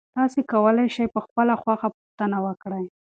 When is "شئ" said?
0.95-1.05